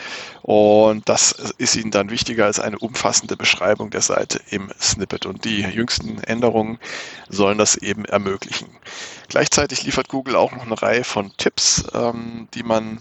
Und 0.42 1.08
das 1.08 1.32
ist 1.58 1.76
ihnen 1.76 1.90
dann 1.90 2.10
wichtiger 2.10 2.44
als 2.44 2.60
eine 2.60 2.78
umfassende 2.78 3.36
Beschreibung 3.36 3.90
der 3.90 4.02
Seite 4.02 4.40
im 4.50 4.70
Snippet. 4.80 5.26
Und 5.26 5.44
die 5.44 5.62
jüngsten 5.62 6.18
Änderungen 6.22 6.78
sollen 7.28 7.58
das 7.58 7.76
eben 7.76 8.04
ermöglichen. 8.04 8.68
Gleichzeitig 9.28 9.82
liefert 9.82 10.08
Google 10.08 10.36
auch 10.36 10.52
noch 10.52 10.66
eine 10.66 10.80
Reihe 10.80 11.04
von 11.04 11.32
Tipps, 11.36 11.84
ähm, 11.94 12.48
die 12.54 12.62
man 12.62 13.00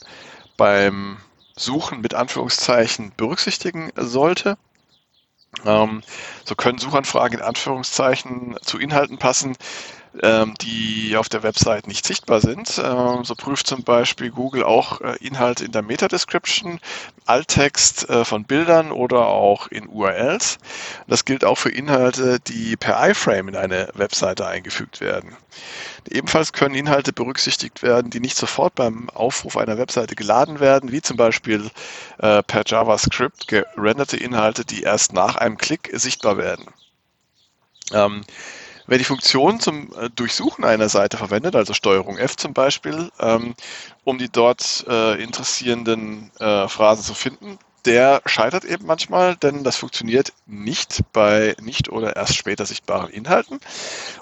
beim 0.58 1.18
Suchen 1.56 2.02
mit 2.02 2.14
Anführungszeichen 2.14 3.14
berücksichtigen 3.16 3.92
sollte. 3.96 4.58
Ähm, 5.66 6.02
so 6.44 6.56
können 6.56 6.78
Suchanfragen 6.78 7.40
in 7.40 7.46
Anführungszeichen 7.46 8.58
zu 8.62 8.78
Inhalten 8.78 9.18
passen, 9.18 9.56
die 10.62 11.18
auf 11.18 11.30
der 11.30 11.44
Website 11.44 11.88
nicht 11.88 12.06
sichtbar 12.06 12.40
sind. 12.40 12.82
Ähm, 12.84 13.26
so 13.26 13.36
prüft 13.36 13.68
zum 13.68 13.84
Beispiel 13.84 14.32
Google 14.32 14.64
auch 14.64 15.02
äh, 15.02 15.16
Inhalte 15.20 15.66
in 15.66 15.72
der 15.72 15.82
Meta-Description, 15.82 16.80
Alttext 17.26 18.10
äh, 18.10 18.24
von 18.24 18.46
Bildern 18.46 18.92
oder 18.92 19.28
auch 19.28 19.68
in 19.68 19.88
URLs. 19.88 20.58
Das 21.08 21.26
gilt 21.26 21.44
auch 21.44 21.58
für 21.58 21.70
Inhalte, 21.70 22.40
die 22.40 22.78
per 22.78 23.10
iFrame 23.10 23.50
in 23.50 23.56
eine 23.56 23.90
Webseite 23.94 24.48
eingefügt 24.48 25.02
werden. 25.02 25.36
Ebenfalls 26.10 26.54
können 26.54 26.76
Inhalte 26.76 27.12
berücksichtigt 27.12 27.82
werden, 27.82 28.12
die 28.12 28.20
nicht 28.20 28.38
sofort 28.38 28.76
beim 28.76 29.10
Aufruf 29.10 29.58
einer 29.58 29.78
Webseite 29.78 30.16
geladen 30.16 30.60
werden, 30.60 30.92
wie 30.92 31.02
zum 31.02 31.18
Beispiel 31.18 31.70
äh, 32.20 32.44
per 32.44 32.64
JavaScript 32.66 33.48
gerenderte 33.48 34.18
Inhalte, 34.18 34.66
die 34.66 34.84
erst 34.84 35.14
nach 35.14 35.36
einem 35.36 35.58
Klick 35.58 35.90
sichtbar 35.94 36.38
werden. 36.38 36.66
Wer 38.88 38.98
die 38.98 39.04
Funktion 39.04 39.60
zum 39.60 39.94
äh, 39.96 40.10
Durchsuchen 40.10 40.64
einer 40.64 40.90
Seite 40.90 41.18
verwendet, 41.18 41.56
also 41.56 41.74
Steuerung 41.74 42.18
F 42.18 42.38
zum 42.38 42.54
Beispiel, 42.54 43.12
ähm, 43.20 43.56
um 44.04 44.18
die 44.18 44.30
dort 44.30 44.86
äh, 44.88 45.22
interessierenden 45.22 46.32
äh, 46.40 46.68
Phrasen 46.68 47.04
zu 47.04 47.14
finden, 47.14 47.58
der 47.86 48.22
scheitert 48.26 48.66
eben 48.66 48.86
manchmal, 48.86 49.36
denn 49.36 49.64
das 49.64 49.78
funktioniert 49.78 50.34
nicht 50.48 51.04
bei 51.14 51.56
nicht 51.62 51.90
oder 51.90 52.16
erst 52.16 52.36
später 52.36 52.66
sichtbaren 52.66 53.12
Inhalten. 53.12 53.60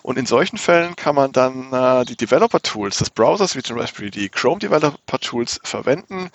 Und 0.01 0.17
in 0.17 0.25
solchen 0.25 0.57
Fällen 0.57 0.95
kann 0.95 1.15
man 1.15 1.31
dann 1.31 1.71
äh, 1.71 2.05
die 2.05 2.17
Developer 2.17 2.61
Tools 2.61 2.97
des 2.97 3.09
Browsers, 3.09 3.55
wie 3.55 3.63
zum 3.63 3.77
Beispiel 3.77 4.11
die 4.11 4.29
Chrome 4.29 4.59
Developer 4.59 5.19
Tools, 5.19 5.59
verwenden, 5.63 6.29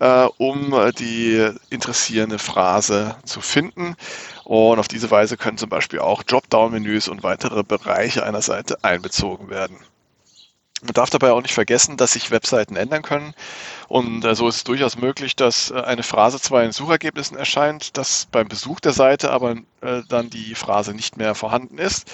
äh, 0.00 0.28
um 0.38 0.74
die 0.98 1.50
interessierende 1.70 2.38
Phrase 2.38 3.16
zu 3.24 3.40
finden. 3.40 3.96
Und 4.44 4.78
auf 4.78 4.88
diese 4.88 5.10
Weise 5.10 5.36
können 5.36 5.58
zum 5.58 5.68
Beispiel 5.68 5.98
auch 6.00 6.22
Dropdown-Menüs 6.22 7.08
und 7.08 7.22
weitere 7.22 7.62
Bereiche 7.62 8.24
einer 8.24 8.42
Seite 8.42 8.82
einbezogen 8.82 9.50
werden. 9.50 9.76
Man 10.82 10.92
darf 10.92 11.10
dabei 11.10 11.32
auch 11.32 11.42
nicht 11.42 11.54
vergessen, 11.54 11.96
dass 11.96 12.12
sich 12.12 12.30
Webseiten 12.30 12.76
ändern 12.76 13.02
können. 13.02 13.34
Und 13.88 14.24
äh, 14.24 14.34
so 14.34 14.46
ist 14.48 14.56
es 14.56 14.64
durchaus 14.64 14.96
möglich, 14.96 15.34
dass 15.34 15.70
äh, 15.70 15.80
eine 15.80 16.04
Phrase 16.04 16.40
zwar 16.40 16.62
in 16.62 16.72
Suchergebnissen 16.72 17.36
erscheint, 17.36 17.96
dass 17.96 18.28
beim 18.30 18.48
Besuch 18.48 18.78
der 18.78 18.92
Seite 18.92 19.30
aber 19.32 19.56
äh, 19.80 20.02
dann 20.08 20.30
die 20.30 20.54
Phrase 20.54 20.94
nicht 20.94 21.16
mehr 21.16 21.34
vorhanden 21.34 21.78
ist. 21.78 22.08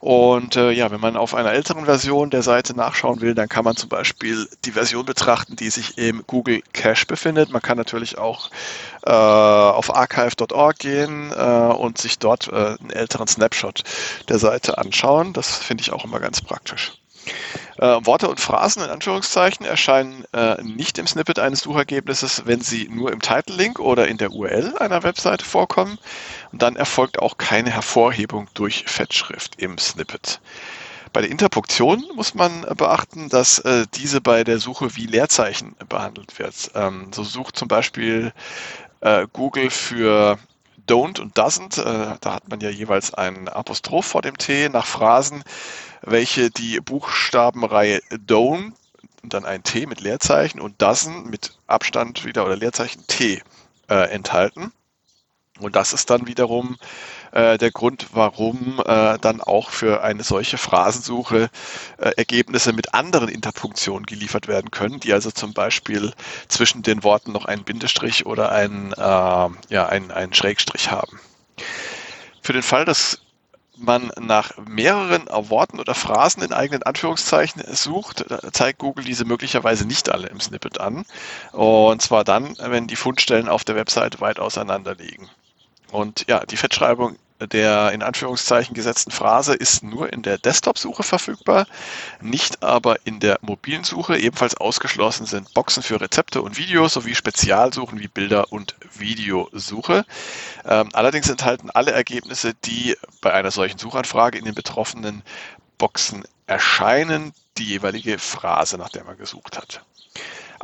Und 0.00 0.56
äh, 0.56 0.72
ja, 0.72 0.90
wenn 0.90 1.00
man 1.00 1.16
auf 1.16 1.34
einer 1.34 1.52
älteren 1.52 1.86
Version 1.86 2.28
der 2.28 2.42
Seite 2.42 2.76
nachschauen 2.76 3.20
will, 3.22 3.34
dann 3.34 3.48
kann 3.48 3.64
man 3.64 3.76
zum 3.76 3.88
Beispiel 3.88 4.46
die 4.64 4.72
Version 4.72 5.06
betrachten, 5.06 5.56
die 5.56 5.70
sich 5.70 5.96
im 5.96 6.24
Google 6.26 6.60
Cache 6.72 7.06
befindet. 7.06 7.50
Man 7.50 7.62
kann 7.62 7.78
natürlich 7.78 8.18
auch 8.18 8.50
auf 9.04 9.96
archive.org 9.96 10.78
gehen 10.78 11.32
und 11.32 11.98
sich 11.98 12.20
dort 12.20 12.52
einen 12.52 12.90
älteren 12.90 13.26
Snapshot 13.26 13.82
der 14.28 14.38
Seite 14.38 14.78
anschauen. 14.78 15.32
Das 15.32 15.56
finde 15.56 15.82
ich 15.82 15.92
auch 15.92 16.04
immer 16.04 16.20
ganz 16.20 16.40
praktisch. 16.40 16.92
Äh, 17.82 18.06
Worte 18.06 18.28
und 18.28 18.38
Phrasen 18.38 18.84
in 18.84 18.90
Anführungszeichen 18.90 19.66
erscheinen 19.66 20.24
äh, 20.32 20.62
nicht 20.62 20.98
im 20.98 21.08
Snippet 21.08 21.40
eines 21.40 21.62
Suchergebnisses, 21.62 22.42
wenn 22.46 22.60
sie 22.60 22.88
nur 22.88 23.10
im 23.10 23.20
Title-Link 23.20 23.80
oder 23.80 24.06
in 24.06 24.18
der 24.18 24.30
URL 24.30 24.78
einer 24.78 25.02
Webseite 25.02 25.44
vorkommen. 25.44 25.98
Und 26.52 26.62
dann 26.62 26.76
erfolgt 26.76 27.18
auch 27.18 27.38
keine 27.38 27.72
Hervorhebung 27.72 28.46
durch 28.54 28.84
Fettschrift 28.86 29.60
im 29.60 29.78
Snippet. 29.78 30.40
Bei 31.12 31.22
der 31.22 31.30
Interpunktion 31.30 32.04
muss 32.14 32.34
man 32.34 32.60
beachten, 32.76 33.28
dass 33.28 33.58
äh, 33.58 33.86
diese 33.94 34.20
bei 34.20 34.44
der 34.44 34.60
Suche 34.60 34.94
wie 34.94 35.06
Leerzeichen 35.06 35.74
behandelt 35.88 36.38
wird. 36.38 36.70
Ähm, 36.76 37.10
so 37.12 37.24
sucht 37.24 37.56
zum 37.56 37.66
Beispiel 37.66 38.32
äh, 39.00 39.26
Google 39.32 39.70
für 39.70 40.38
don't 40.86 41.20
und 41.20 41.36
doesn't, 41.36 41.80
äh, 41.80 42.16
da 42.20 42.34
hat 42.34 42.48
man 42.48 42.60
ja 42.60 42.70
jeweils 42.70 43.12
ein 43.12 43.48
Apostroph 43.48 44.06
vor 44.06 44.22
dem 44.22 44.38
T 44.38 44.68
nach 44.68 44.86
Phrasen, 44.86 45.42
welche 46.02 46.50
die 46.50 46.80
Buchstabenreihe 46.80 48.00
don't 48.12 48.72
und 49.22 49.34
dann 49.34 49.44
ein 49.44 49.62
T 49.62 49.86
mit 49.86 50.00
Leerzeichen 50.00 50.60
und 50.60 50.82
doesn't 50.82 51.24
mit 51.28 51.56
Abstand 51.66 52.24
wieder 52.24 52.44
oder 52.44 52.56
Leerzeichen 52.56 53.06
T 53.06 53.42
äh, 53.88 54.10
enthalten. 54.10 54.72
Und 55.60 55.76
das 55.76 55.92
ist 55.92 56.10
dann 56.10 56.26
wiederum 56.26 56.76
äh, 57.30 57.56
der 57.58 57.70
Grund, 57.70 58.08
warum 58.12 58.82
äh, 58.84 59.18
dann 59.18 59.40
auch 59.40 59.70
für 59.70 60.02
eine 60.02 60.24
solche 60.24 60.58
Phrasensuche 60.58 61.50
äh, 61.98 62.10
Ergebnisse 62.16 62.72
mit 62.72 62.94
anderen 62.94 63.28
Interpunktionen 63.28 64.06
geliefert 64.06 64.48
werden 64.48 64.70
können, 64.70 64.98
die 64.98 65.12
also 65.12 65.30
zum 65.30 65.52
Beispiel 65.52 66.12
zwischen 66.48 66.82
den 66.82 67.04
Worten 67.04 67.32
noch 67.32 67.44
einen 67.44 67.64
Bindestrich 67.64 68.26
oder 68.26 68.50
einen, 68.50 68.92
äh, 68.92 68.96
ja, 68.96 69.86
einen, 69.88 70.10
einen 70.10 70.34
Schrägstrich 70.34 70.90
haben. 70.90 71.20
Für 72.40 72.54
den 72.54 72.62
Fall, 72.62 72.84
dass 72.84 73.20
man 73.76 74.12
nach 74.20 74.56
mehreren 74.58 75.26
Worten 75.28 75.80
oder 75.80 75.94
Phrasen 75.94 76.42
in 76.42 76.52
eigenen 76.52 76.82
Anführungszeichen 76.82 77.62
sucht, 77.74 78.24
zeigt 78.52 78.78
Google 78.78 79.04
diese 79.04 79.24
möglicherweise 79.24 79.86
nicht 79.86 80.10
alle 80.10 80.28
im 80.28 80.40
Snippet 80.40 80.80
an. 80.80 81.04
Und 81.52 82.02
zwar 82.02 82.24
dann, 82.24 82.56
wenn 82.58 82.86
die 82.86 82.96
Fundstellen 82.96 83.48
auf 83.48 83.64
der 83.64 83.76
Website 83.76 84.20
weit 84.20 84.38
auseinander 84.38 84.94
liegen. 84.94 85.28
Und 85.90 86.24
ja, 86.28 86.44
die 86.46 86.56
Fettschreibung 86.56 87.16
der 87.48 87.92
in 87.92 88.02
Anführungszeichen 88.02 88.74
gesetzten 88.74 89.10
Phrase 89.10 89.54
ist 89.54 89.82
nur 89.82 90.12
in 90.12 90.22
der 90.22 90.38
Desktop-Suche 90.38 91.02
verfügbar, 91.02 91.66
nicht 92.20 92.62
aber 92.62 92.96
in 93.04 93.20
der 93.20 93.38
mobilen 93.42 93.84
Suche. 93.84 94.18
Ebenfalls 94.18 94.56
ausgeschlossen 94.56 95.26
sind 95.26 95.52
Boxen 95.54 95.82
für 95.82 96.00
Rezepte 96.00 96.42
und 96.42 96.58
Videos 96.58 96.94
sowie 96.94 97.14
Spezialsuchen 97.14 98.00
wie 98.00 98.08
Bilder 98.08 98.52
und 98.52 98.74
Videosuche. 98.96 100.04
Ähm, 100.64 100.88
allerdings 100.92 101.28
enthalten 101.28 101.70
alle 101.70 101.92
Ergebnisse, 101.92 102.54
die 102.64 102.96
bei 103.20 103.32
einer 103.32 103.50
solchen 103.50 103.78
Suchanfrage 103.78 104.38
in 104.38 104.44
den 104.44 104.54
betroffenen 104.54 105.22
Boxen 105.78 106.24
erscheinen, 106.46 107.32
die 107.58 107.64
jeweilige 107.64 108.18
Phrase, 108.18 108.78
nach 108.78 108.88
der 108.88 109.04
man 109.04 109.16
gesucht 109.16 109.56
hat. 109.56 109.82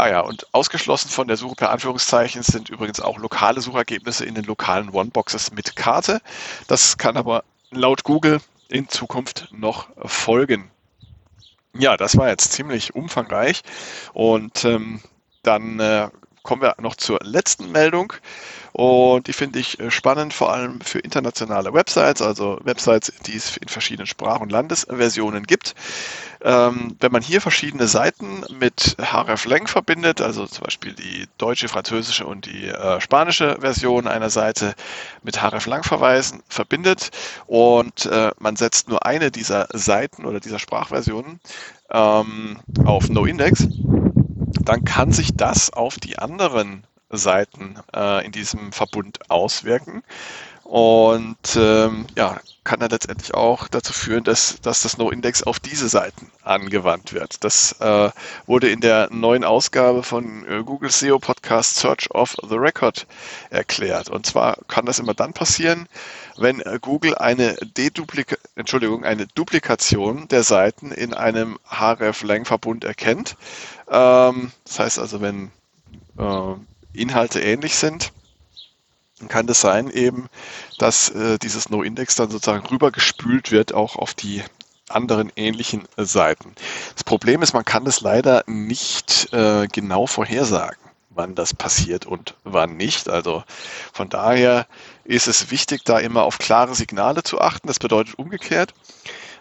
Ah 0.01 0.09
ja, 0.09 0.21
und 0.21 0.47
ausgeschlossen 0.55 1.09
von 1.09 1.27
der 1.27 1.37
Suche 1.37 1.57
per 1.57 1.71
Anführungszeichen 1.71 2.45
sind 2.45 2.69
übrigens 2.69 3.01
auch 3.01 3.19
lokale 3.19 3.61
Suchergebnisse 3.61 4.25
in 4.25 4.37
den 4.37 4.45
lokalen 4.45 4.91
One-Boxes 4.91 5.51
mit 5.51 5.75
Karte. 5.75 6.21
Das 6.69 6.99
kann 6.99 7.17
aber 7.17 7.43
laut 7.73 8.05
Google 8.05 8.41
in 8.69 8.89
Zukunft 8.89 9.49
noch 9.51 9.89
folgen. 10.05 10.71
Ja, 11.77 11.97
das 11.97 12.17
war 12.17 12.29
jetzt 12.29 12.53
ziemlich 12.53 12.95
umfangreich 12.95 13.63
und 14.13 14.65
ähm, 14.65 15.01
dann 15.43 15.81
äh, 15.81 16.11
kommen 16.45 16.63
wir 16.63 16.77
noch 16.79 16.95
zur 16.95 17.19
letzten 17.25 17.73
Meldung. 17.73 18.13
Und 18.79 19.27
die 19.27 19.33
finde 19.33 19.59
ich 19.59 19.81
äh, 19.81 19.91
spannend, 19.91 20.33
vor 20.33 20.53
allem 20.53 20.81
für 20.81 21.01
internationale 21.01 21.75
Websites, 21.75 22.23
also 22.23 22.61
Websites, 22.63 23.13
die 23.27 23.35
es 23.35 23.57
in 23.57 23.67
verschiedenen 23.67 24.07
Sprach- 24.07 24.39
und 24.39 24.53
Landesversionen 24.53 25.49
gibt. 25.49 25.75
Ähm, 26.43 26.97
wenn 27.01 27.11
man 27.11 27.21
hier 27.21 27.41
verschiedene 27.41 27.89
Seiten 27.89 28.45
mit 28.57 28.95
hreflang 29.01 29.67
verbindet, 29.67 30.21
also 30.21 30.47
zum 30.47 30.63
Beispiel 30.63 30.93
die 30.93 31.27
deutsche, 31.39 31.67
französische 31.67 32.25
und 32.25 32.47
die 32.47 32.69
äh, 32.69 33.01
spanische 33.01 33.57
Version 33.59 34.07
einer 34.07 34.31
Seite 34.31 34.77
mit 35.25 35.43
hreflang-Verweisen 35.43 36.45
verbindet 36.49 37.11
und 37.49 38.07
äh, 38.07 38.31
man 38.39 38.55
setzt 38.55 38.89
nur 38.89 39.05
eine 39.05 39.33
dieser 39.33 39.67
Seiten 39.73 40.25
oder 40.25 40.39
dieser 40.39 40.61
Sprachversionen 40.61 41.41
ähm, 41.91 42.61
auf 42.85 43.09
NoIndex, 43.09 43.67
dann 44.63 44.85
kann 44.85 45.11
sich 45.11 45.35
das 45.37 45.73
auf 45.73 45.97
die 45.97 46.21
anderen 46.21 46.85
Seiten 47.11 47.77
äh, 47.95 48.25
in 48.25 48.33
diesem 48.33 48.73
Verbund 48.73 49.31
auswirken. 49.31 50.03
Und 50.69 51.57
ähm, 51.57 52.07
ja, 52.15 52.41
kann 52.63 52.81
dann 52.81 52.91
letztendlich 52.91 53.33
auch 53.33 53.67
dazu 53.69 53.95
führen, 53.95 54.25
dass, 54.25 54.61
dass 54.61 54.83
das 54.83 54.99
No-Index 54.99 55.43
auf 55.43 55.59
diese 55.59 55.89
Seiten 55.89 56.31
angewandt 56.43 57.15
wird. 57.15 57.43
Das 57.43 57.73
äh, 57.81 58.11
wurde 58.45 58.69
in 58.69 58.83
der 58.83 59.09
neuen 59.11 59.43
Ausgabe 59.43 60.03
von 60.03 60.47
äh, 60.47 60.63
Google 60.63 60.91
SEO 60.91 61.19
Podcast 61.19 61.77
Search 61.77 62.11
of 62.11 62.37
the 62.47 62.57
Record 62.57 63.07
erklärt. 63.49 64.11
Und 64.11 64.27
zwar 64.27 64.59
kann 64.69 64.85
das 64.85 64.99
immer 64.99 65.15
dann 65.15 65.33
passieren, 65.33 65.89
wenn 66.37 66.61
äh, 66.61 66.79
Google 66.79 67.15
eine 67.15 67.55
Deduplika 67.55 68.37
Entschuldigung, 68.55 69.07
eine 69.07 69.27
Duplikation 69.29 70.29
der 70.29 70.43
Seiten 70.43 70.93
in 70.93 71.15
einem 71.15 71.59
href-lang-Verbund 71.71 72.85
erkennt. 72.85 73.39
Ähm, 73.91 74.53
das 74.67 74.79
heißt 74.79 74.99
also, 74.99 75.23
wenn 75.23 75.51
äh, 76.19 76.55
Inhalte 77.01 77.41
ähnlich 77.41 77.77
sind, 77.77 78.13
kann 79.29 79.47
das 79.47 79.61
sein 79.61 79.91
eben, 79.91 80.29
dass 80.79 81.09
äh, 81.11 81.39
dieses 81.39 81.71
No-Index 81.71 82.15
dann 82.15 82.31
sozusagen 82.31 82.65
rübergespült 82.67 83.51
wird 83.51 83.75
auch 83.75 83.97
auf 83.97 84.15
die 84.15 84.45
anderen 84.89 85.33
ähnlichen 85.37 85.87
äh, 85.97 86.05
Seiten. 86.05 86.55
Das 86.95 87.05
Problem 87.05 87.43
ist, 87.43 87.53
man 87.53 87.65
kann 87.65 87.85
das 87.85 88.01
leider 88.01 88.45
nicht 88.47 89.33
äh, 89.33 89.67
genau 89.67 90.07
vorhersagen, 90.07 90.79
wann 91.11 91.35
das 91.35 91.53
passiert 91.53 92.07
und 92.07 92.37
wann 92.45 92.77
nicht. 92.77 93.09
Also 93.09 93.43
von 93.93 94.09
daher 94.09 94.67
ist 95.05 95.27
es 95.27 95.51
wichtig, 95.51 95.83
da 95.85 95.99
immer 95.99 96.23
auf 96.23 96.39
klare 96.39 96.75
Signale 96.75 97.23
zu 97.23 97.41
achten. 97.41 97.67
Das 97.67 97.79
bedeutet 97.79 98.19
umgekehrt, 98.19 98.73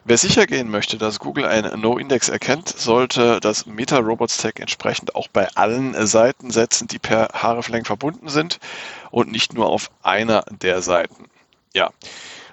Wer 0.09 0.17
sicher 0.17 0.47
gehen 0.47 0.69
möchte, 0.69 0.97
dass 0.97 1.19
Google 1.19 1.45
ein 1.45 1.81
No-Index 1.81 2.29
erkennt, 2.29 2.69
sollte 2.69 3.41
das 3.41 3.65
Meta-Robots-Tag 3.65 4.61
entsprechend 4.61 5.15
auch 5.15 5.27
bei 5.27 5.49
allen 5.55 6.07
Seiten 6.07 6.49
setzen, 6.49 6.87
die 6.87 6.97
per 6.97 7.27
hreflang 7.33 7.83
verbunden 7.83 8.29
sind 8.29 8.61
und 9.11 9.29
nicht 9.29 9.53
nur 9.53 9.65
auf 9.65 9.91
einer 10.03 10.45
der 10.61 10.81
Seiten. 10.81 11.25
Ja, 11.73 11.89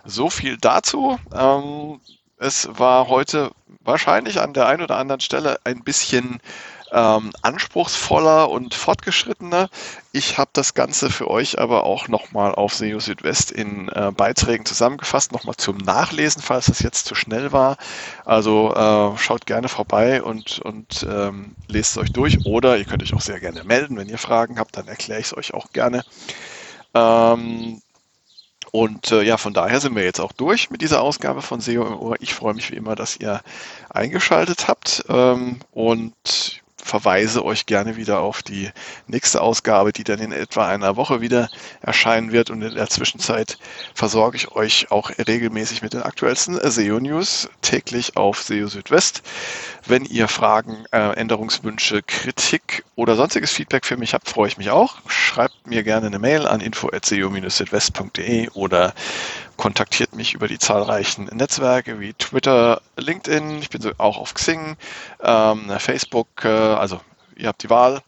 so 0.05 0.31
viel 0.31 0.57
dazu. 0.57 1.17
Ähm, 1.33 2.01
es 2.38 2.69
war 2.73 3.07
heute 3.07 3.53
wahrscheinlich 3.85 4.40
an 4.40 4.53
der 4.53 4.67
einen 4.67 4.83
oder 4.83 4.97
anderen 4.97 5.21
Stelle 5.21 5.61
ein 5.62 5.85
bisschen 5.85 6.40
ähm, 6.92 7.33
anspruchsvoller 7.42 8.51
und 8.51 8.75
fortgeschrittener. 8.75 9.68
Ich 10.12 10.38
habe 10.38 10.51
das 10.53 10.75
Ganze 10.75 11.11
für 11.11 11.29
euch 11.29 11.59
aber 11.59 11.85
auch 11.85 12.09
nochmal 12.09 12.55
auf 12.55 12.75
SEO 12.75 13.01
Südwest 13.01 13.51
in 13.51 13.88
äh, 13.88 14.12
Beiträgen 14.16 14.64
zusammengefasst, 14.64 15.33
nochmal 15.33 15.57
zum 15.57 15.79
Nachlesen, 15.79 16.42
falls 16.42 16.68
es 16.68 16.81
jetzt 16.81 17.07
zu 17.07 17.14
schnell 17.14 17.53
war. 17.53 17.77
Also 18.25 18.73
äh, 18.75 19.18
schaut 19.18 19.47
gerne 19.47 19.68
vorbei 19.68 20.23
und, 20.23 20.61
und 20.61 21.07
ähm, 21.09 21.57
lest 21.68 21.92
es 21.92 21.99
euch 21.99 22.12
durch 22.12 22.47
oder 22.47 22.77
ihr 22.77 22.85
könnt 22.85 23.03
euch 23.03 23.14
auch 23.14 23.20
sehr 23.20 23.40
gerne 23.40 23.64
melden, 23.64 23.97
wenn 23.97 24.09
ihr 24.09 24.18
Fragen 24.18 24.59
habt, 24.59 24.77
dann 24.77 24.88
erkläre 24.88 25.20
ich 25.20 25.27
es 25.27 25.37
euch 25.37 25.55
auch 25.55 25.73
gerne. 25.73 26.05
Ähm, 26.94 27.81
und 28.75 29.12
äh, 29.12 29.23
ja, 29.23 29.37
von 29.37 29.55
daher 29.55 29.81
sind 29.81 29.94
wir 29.94 30.03
jetzt 30.03 30.18
auch 30.20 30.33
durch 30.33 30.68
mit 30.68 30.83
dieser 30.83 31.01
Ausgabe 31.01 31.42
von 31.42 31.61
SEO 31.61 31.87
im 31.87 31.97
Ohr. 31.97 32.16
Ich 32.18 32.35
freue 32.35 32.55
mich 32.55 32.73
wie 32.73 32.77
immer, 32.77 32.97
dass 32.97 33.16
ihr 33.16 33.40
eingeschaltet 33.88 34.66
habt 34.66 35.05
ähm, 35.09 35.61
und 35.70 36.63
verweise 36.85 37.44
euch 37.44 37.64
gerne 37.66 37.97
wieder 37.97 38.20
auf 38.20 38.42
die 38.42 38.70
nächste 39.07 39.40
Ausgabe, 39.40 39.92
die 39.92 40.05
dann 40.05 40.18
in 40.18 40.33
etwa 40.33 40.68
einer 40.68 40.97
Woche 40.97 41.23
wieder 41.23 41.49
erscheinen 41.81 42.31
wird. 42.31 42.51
Und 42.51 42.62
in 42.62 42.75
der 42.75 42.88
Zwischenzeit 42.90 43.59
versorge 43.94 44.37
ich 44.37 44.53
euch 44.53 44.90
auch 44.90 45.11
regelmäßig 45.11 45.81
mit 45.81 45.94
den 45.94 46.03
aktuellsten 46.03 46.61
SEO-News 46.62 47.49
täglich 47.62 48.16
auf 48.16 48.42
SEO 48.42 48.68
Südwest. 48.68 49.23
Wenn 49.87 50.05
ihr 50.05 50.29
Fragen, 50.29 50.85
äh, 50.92 51.16
Änderungswünsche, 51.16 52.03
Kritik 52.03 52.85
oder 52.97 53.16
sonstiges 53.16 53.51
Feedback 53.51 53.87
für 53.87 53.97
mich 53.97 54.12
habt, 54.12 54.29
freue 54.29 54.49
ich 54.49 54.59
mich 54.59 54.70
auch. 54.70 54.99
Schreibt 55.09 55.66
mir 55.66 55.83
gerne 55.83 56.07
eine 56.07 56.18
Mail 56.18 56.47
an 56.47 56.61
info.seo-südwest.de 56.61 58.51
oder 58.51 58.92
kontaktiert 59.57 60.14
mich 60.14 60.35
über 60.35 60.49
die 60.49 60.59
zahlreichen 60.59 61.25
Netzwerke 61.27 62.01
wie 62.01 62.12
Twitter, 62.14 62.81
LinkedIn, 62.97 63.59
ich 63.59 63.71
bin 63.71 63.81
so 63.81 63.93
auch 63.99 64.19
auf 64.19 64.35
Xing, 64.35 64.77
ähm, 65.23 65.71
Facebook, 65.79 66.45
äh, 66.45 66.49
also 66.49 67.01
ihr 67.37 67.49
habt 67.49 67.62
die 67.62 67.71
Wahl, 67.71 68.03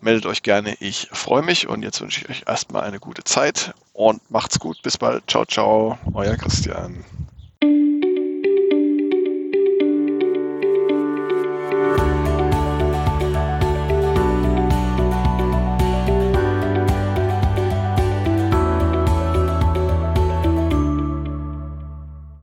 meldet 0.00 0.26
euch 0.26 0.42
gerne, 0.42 0.76
ich 0.80 1.08
freue 1.12 1.42
mich 1.42 1.68
und 1.68 1.82
jetzt 1.82 2.00
wünsche 2.00 2.22
ich 2.22 2.30
euch 2.30 2.42
erstmal 2.46 2.82
eine 2.82 2.98
gute 2.98 3.24
Zeit 3.24 3.74
und 3.92 4.30
macht's 4.30 4.58
gut, 4.58 4.82
bis 4.82 4.98
bald, 4.98 5.24
ciao, 5.28 5.44
ciao, 5.44 5.98
euer 6.14 6.36
Christian. 6.36 7.04